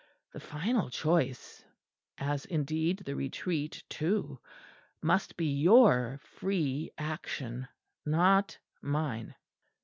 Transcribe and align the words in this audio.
The 0.33 0.39
final 0.39 0.89
choice, 0.89 1.63
as 2.17 2.45
indeed 2.45 3.01
the 3.05 3.15
Retreat 3.15 3.83
too, 3.87 4.39
must 5.03 5.37
be 5.37 5.45
your 5.59 6.17
free 6.23 6.89
action, 6.97 7.67
not 8.03 8.57
mine." 8.81 9.35